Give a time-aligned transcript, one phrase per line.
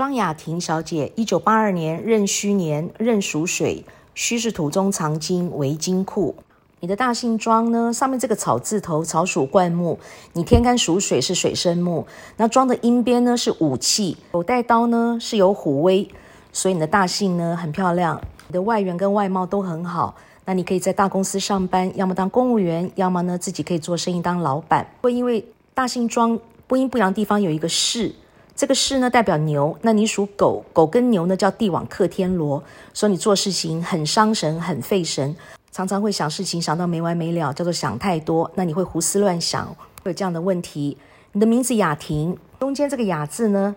[0.00, 3.84] 庄雅婷小姐，一九八二年壬戌年，壬属水，
[4.14, 6.34] 戌是土中藏金为金库。
[6.80, 9.98] 你的大姓庄呢，上面这个草字头，草属灌木，
[10.32, 12.06] 你天干属水是水生木，
[12.38, 16.08] 那庄的阴边呢是武器，有带刀呢是有虎威，
[16.50, 20.14] 所以你的大姓呢很漂亮，你的外缘跟外貌都很好。
[20.46, 24.94] 那你可以在大公司上班，要么当公务员，要么呢自己可以做生意当老板。
[25.02, 25.44] 会因为
[25.74, 28.14] 大姓庄不阴不阳地方有一个巳，
[28.60, 32.62] 这个士呢代表牛，那你属狗，狗跟牛呢叫地王克天罗，
[32.92, 35.34] 说你做事情很伤神，很费神。
[35.72, 38.50] 常常会想事情想到没完没了，叫做想太多。
[38.56, 39.66] 那你会胡思乱想，
[40.02, 40.98] 会有这样的问题。
[41.32, 43.74] 你的名字雅婷，中间这个雅字呢，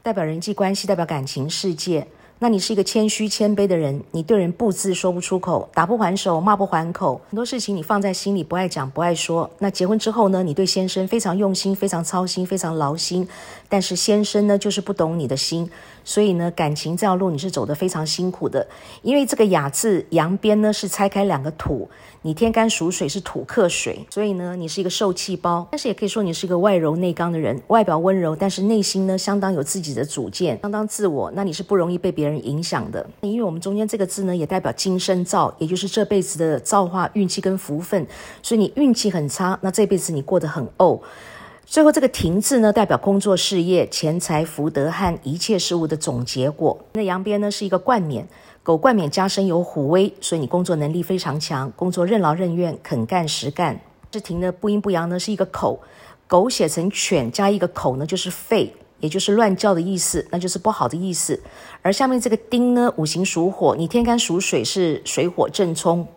[0.00, 2.06] 代表人际关系，代表感情世界。
[2.40, 9.48] 那你是一个谦虚谦卑的人，你对人不字说不出口，打不还手，骂不还口，很多事情你放在心里，不爱讲，不爱说。
[9.60, 13.26] 那结婚之后呢，你对先生非常用心，非常操心，非常劳心，
[13.68, 15.70] 但是先生呢，就是不懂你的心，
[16.04, 18.66] 所以呢，感情这条路你是走得非常辛苦的。
[19.02, 21.88] 因为这个雅字阳边呢是拆开两个土，
[22.22, 31.30] 你天干属水是土克水，所以呢，你是一个受气包，但是也可以说你是一个外柔内刚的人，外表温柔，但是内心呢相当有自己的主见，相当自我。
[31.34, 38.06] 那你是不容易被别别人影响的，因为我们中间这个字呢，也代表今生造，也就是这辈子的造化、运气跟福分。
[38.42, 40.98] 所以你运气很差，那这辈子你过得很怄。
[41.66, 46.78] 最后这个停字呢，代表工作、事业、钱财、福德和一切事物的总结果。
[46.94, 48.26] 那羊边呢是一个冠冕，
[48.62, 53.78] 狗冠冕加身有虎威，所以你工作能力非常强，工作任劳任怨，肯干实干。
[54.10, 55.78] 这停的不阴不阳呢是一个口，
[56.26, 58.74] 狗写成犬加一个口呢就是肺。
[59.04, 61.38] 也就是乱叫的意思，那就是不好的意思。
[61.82, 66.08] 而下面这个丁呢，五行属火，你天干属水，是水火正冲，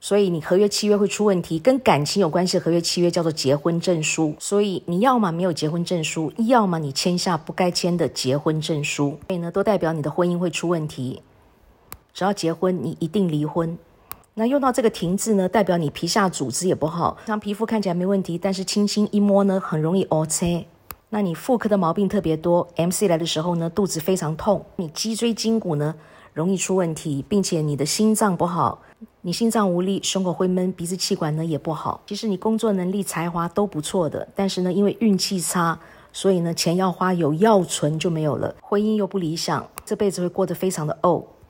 [0.00, 1.58] 所以你合约契约会出问题。
[1.58, 11.20] 跟感情有关系的合约契约叫做结婚证书，所以你要么没有结婚证书，要么你签下不该签的结婚证书，所以呢，都代表你的婚姻会出问题。
[12.14, 13.76] 只要结婚，你一定离婚。
[14.32, 20.66] 那用到这个停字呢，代表你皮下组织也不好，像皮肤看起来没问题，但是轻轻一摸呢，很容易 O C。
[21.14, 25.94] 那你妇科的毛病特别多，MC 来的时候呢，肚子非常痛，你脊椎筋骨呢
[26.32, 28.80] 容易出问题，并且你的心脏不好，
[29.20, 32.00] 你心脏无力，胸口会闷，鼻子气管呢也不好。
[32.06, 35.78] 其实你工作能力、才华都不错的，但是呢，因为运气差，
[36.14, 41.22] 所以呢，钱要花有要存就没有了，婚姻又不理想，这辈子会过得非常的怄。